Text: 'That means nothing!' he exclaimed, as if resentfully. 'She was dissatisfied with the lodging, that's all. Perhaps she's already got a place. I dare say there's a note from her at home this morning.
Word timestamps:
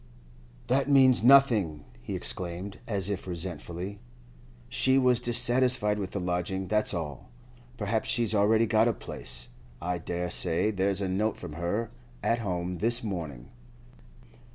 'That 0.65 0.89
means 0.89 1.21
nothing!' 1.23 1.85
he 2.01 2.15
exclaimed, 2.15 2.79
as 2.87 3.07
if 3.07 3.27
resentfully. 3.27 3.99
'She 4.67 4.97
was 4.97 5.19
dissatisfied 5.19 5.99
with 5.99 6.09
the 6.09 6.19
lodging, 6.19 6.67
that's 6.67 6.91
all. 6.91 7.29
Perhaps 7.77 8.09
she's 8.09 8.33
already 8.33 8.65
got 8.65 8.87
a 8.87 8.93
place. 8.93 9.49
I 9.79 9.99
dare 9.99 10.31
say 10.31 10.71
there's 10.71 11.01
a 11.01 11.07
note 11.07 11.37
from 11.37 11.53
her 11.53 11.91
at 12.23 12.39
home 12.39 12.79
this 12.79 13.03
morning. 13.03 13.51